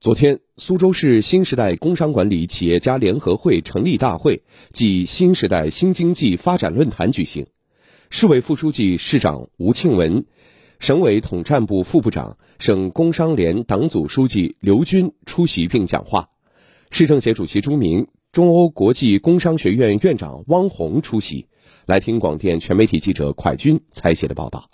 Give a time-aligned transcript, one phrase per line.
[0.00, 4.40] 昨天，苏州市新时代工商管理企业家联合会成立大会
[4.72, 7.46] 暨新时代新经济发展论坛举行，
[8.08, 10.24] 市委副书记、市长吴庆文、
[10.78, 16.30] 省委统战部副部长、省工商联党组书记刘军出席并讲话，
[16.90, 21.46] 市政协主席朱明、中欧国际工商学院院长汪红出席。
[21.84, 24.70] 来听广电全媒体记者蒯军采写的报道。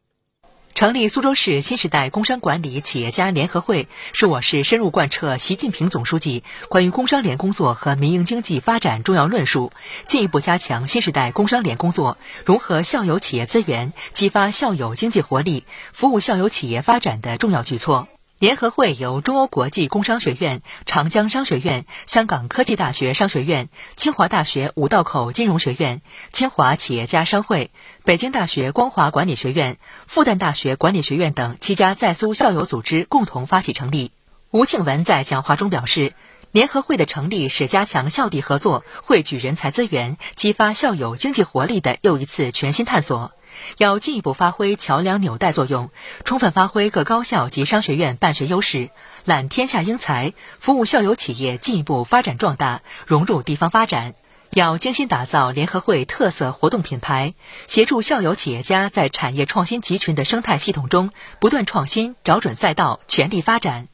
[0.76, 9.72] 成立苏州市新时代工商管理企业家联合会，是我市深入贯彻习近平总书记关于工商联工作和民营经济发展重要论述，
[10.06, 18.06] 进一步加强新时代工商联工作，融合校友企业资源，激发校友经济活力，服务校友企业发展的重要举措。
[18.38, 27.70] 联合会由中欧国际工商学院、长江商学院、香港科技大学商学院、清华大学五道口金融学院、清华企业家商会、
[28.04, 34.12] 北京大学光华管理学院、复旦大学管理学院等七家在苏校友组织共同发起成立。
[34.50, 36.12] 吴庆文在讲话中表示，
[36.50, 43.32] 联合会的成立是加强校地合作、汇聚人才资源、激发校友经济活力的又一次全新探索。
[43.78, 45.90] 要进一步发挥桥梁纽带作用，
[46.24, 48.90] 充分发挥各高校及商学院办学优势，
[49.24, 54.14] 揽天下英才，服务校友企业进一步发展壮大，融入地方发展。
[54.50, 57.34] 要精心打造联合会特色活动品牌，
[57.66, 61.10] 协助校友企业家在产业创新集群的生态系统中
[61.40, 63.88] 不断创新，找准赛道，全力发展。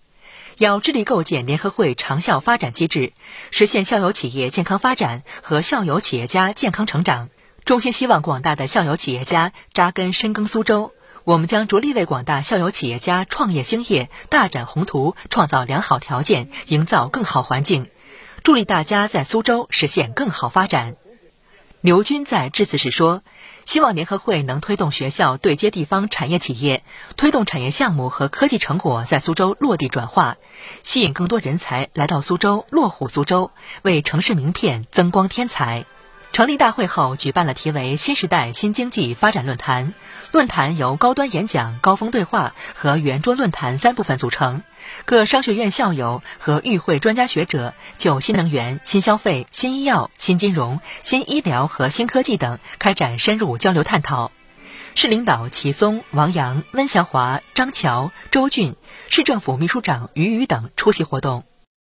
[0.58, 3.14] 要致力构建联合会长效发展机制，
[3.50, 7.30] 实现校友企业健康发展和校友企业家健康成长。
[7.64, 17.86] 衷心希望广大的校友企业家扎根深耕苏州，我们将着力为广大校友企业家创业兴业、大展宏图创造良好条件，营造更好环境，
[18.42, 20.96] 助力大家在苏州实现更好发展。
[21.80, 23.22] 刘军在致辞时说
[23.64, 26.82] ：“希望联合会能推动学校对接地方产业企业，
[27.16, 30.36] 推动产业项目和科技成果在苏州落地转化，
[30.82, 35.86] 吸引更多人才来到苏州，落户苏州，为城市名片增光添彩。”
[36.32, 39.92] 成立大会后，举办了题为“新时代新经济发展论坛”。
[40.32, 44.62] 论坛由高端演讲、高峰对话和圆桌论坛三部分组成。
[45.04, 54.32] 各商学院校友和与会专家学者就新能源、新消费、新医药、新金融、新医疗和新科技等开展深入交流探讨。
[54.94, 58.74] 市领导齐松、王阳、温祥华、张乔、周俊，
[59.10, 61.44] 市政府秘书长于宇等出席活动。